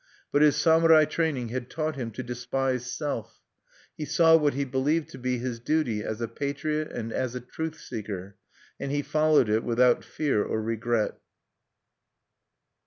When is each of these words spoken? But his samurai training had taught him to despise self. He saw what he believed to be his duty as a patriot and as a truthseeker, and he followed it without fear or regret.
But 0.31 0.41
his 0.41 0.55
samurai 0.55 1.05
training 1.05 1.49
had 1.49 1.69
taught 1.69 1.95
him 1.95 2.09
to 2.13 2.23
despise 2.23 2.91
self. 2.91 3.39
He 3.95 4.03
saw 4.03 4.35
what 4.35 4.55
he 4.55 4.65
believed 4.65 5.09
to 5.09 5.19
be 5.19 5.37
his 5.37 5.59
duty 5.59 6.01
as 6.03 6.19
a 6.21 6.27
patriot 6.27 6.91
and 6.91 7.13
as 7.13 7.35
a 7.35 7.39
truthseeker, 7.39 8.33
and 8.79 8.91
he 8.91 9.03
followed 9.03 9.47
it 9.47 9.63
without 9.63 10.03
fear 10.03 10.41
or 10.43 10.59
regret. 10.59 11.19